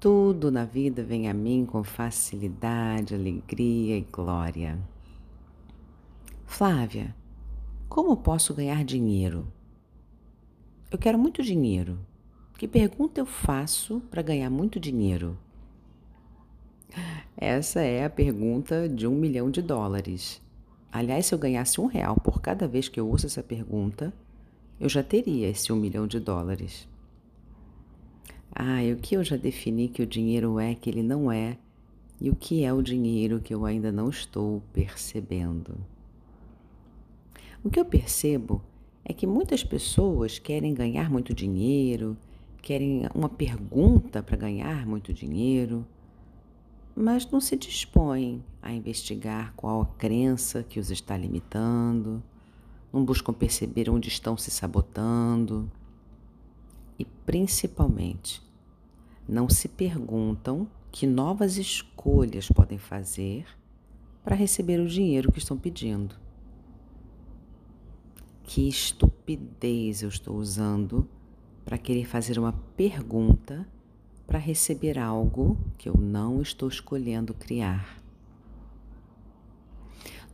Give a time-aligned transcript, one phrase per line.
[0.00, 4.78] Tudo na vida vem a mim com facilidade, alegria e glória.
[6.46, 7.12] Flávia,
[7.88, 9.48] como posso ganhar dinheiro?
[10.88, 11.98] Eu quero muito dinheiro.
[12.56, 15.36] Que pergunta eu faço para ganhar muito dinheiro?
[17.36, 20.40] Essa é a pergunta de um milhão de dólares.
[20.92, 24.14] Aliás, se eu ganhasse um real por cada vez que eu uso essa pergunta,
[24.78, 26.86] eu já teria esse um milhão de dólares.
[28.60, 31.56] Ah, o que eu já defini que o dinheiro é que ele não é,
[32.20, 35.76] e o que é o dinheiro que eu ainda não estou percebendo.
[37.62, 38.60] O que eu percebo
[39.04, 42.16] é que muitas pessoas querem ganhar muito dinheiro,
[42.60, 45.86] querem uma pergunta para ganhar muito dinheiro,
[46.96, 52.20] mas não se dispõem a investigar qual a crença que os está limitando,
[52.92, 55.70] não buscam perceber onde estão se sabotando
[56.98, 58.47] e, principalmente,
[59.28, 63.44] não se perguntam que novas escolhas podem fazer
[64.24, 66.16] para receber o dinheiro que estão pedindo.
[68.42, 71.06] Que estupidez eu estou usando
[71.64, 73.68] para querer fazer uma pergunta
[74.26, 78.02] para receber algo que eu não estou escolhendo criar.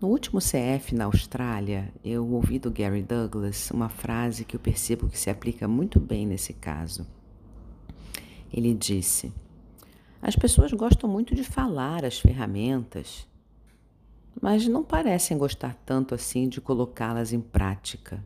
[0.01, 5.09] No último CF na Austrália, eu ouvi do Gary Douglas uma frase que eu percebo
[5.09, 7.07] que se aplica muito bem nesse caso.
[8.57, 9.35] Ele disse:
[10.23, 13.27] As pessoas gostam muito de falar as ferramentas,
[14.41, 18.25] mas não parecem gostar tanto assim de colocá-las em prática.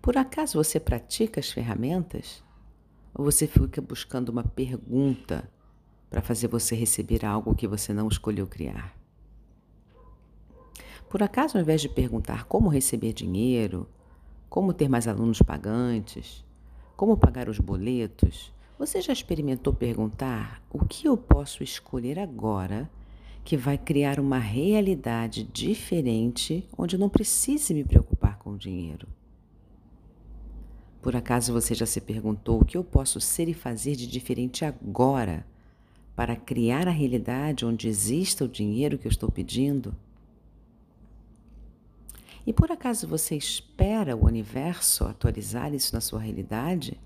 [0.00, 2.44] Por acaso você pratica as ferramentas?
[3.12, 5.50] Ou você fica buscando uma pergunta
[6.08, 8.96] para fazer você receber algo que você não escolheu criar?
[11.08, 13.88] Por acaso, ao invés de perguntar como receber dinheiro,
[14.48, 16.44] como ter mais alunos pagantes,
[17.00, 22.90] como pagar os boletos, você já experimentou perguntar o que eu posso escolher agora
[23.42, 29.08] que vai criar uma realidade diferente onde não precise me preocupar com o dinheiro?
[31.00, 34.62] Por acaso você já se perguntou o que eu posso ser e fazer de diferente
[34.62, 35.46] agora
[36.14, 39.96] para criar a realidade onde exista o dinheiro que eu estou pedindo?
[42.46, 46.98] E por acaso você espera o universo atualizar isso na sua realidade?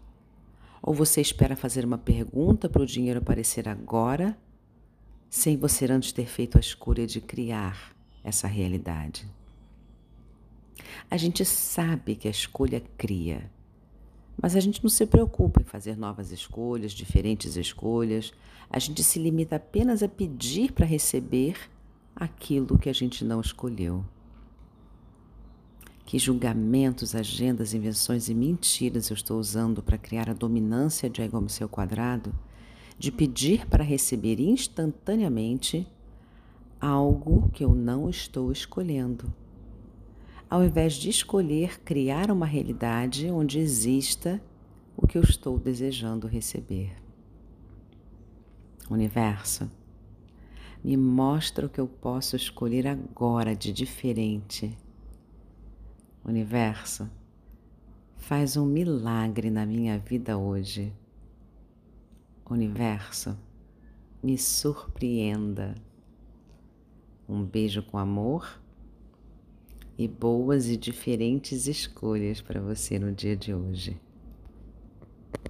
[0.82, 4.36] Ou você espera fazer uma pergunta para o dinheiro aparecer agora,
[5.28, 9.26] sem você antes ter feito a escolha de criar essa realidade?
[11.10, 13.50] A gente sabe que a escolha cria,
[14.40, 18.32] mas a gente não se preocupa em fazer novas escolhas, diferentes escolhas.
[18.68, 21.56] A gente se limita apenas a pedir para receber
[22.14, 24.04] aquilo que a gente não escolheu.
[26.14, 31.48] Que julgamentos, agendas, invenções e mentiras eu estou usando para criar a dominância de ego
[31.48, 32.32] seu quadrado,
[32.96, 35.84] de pedir para receber instantaneamente
[36.80, 39.34] algo que eu não estou escolhendo.
[40.48, 44.40] Ao invés de escolher criar uma realidade onde exista
[44.96, 46.92] o que eu estou desejando receber.
[48.88, 49.68] Universo,
[50.84, 54.78] me mostra o que eu posso escolher agora de diferente
[56.24, 57.10] Universo,
[58.16, 60.90] faz um milagre na minha vida hoje.
[62.48, 63.38] Universo,
[64.22, 65.74] me surpreenda.
[67.28, 68.58] Um beijo com amor
[69.98, 74.00] e boas e diferentes escolhas para você no dia de hoje.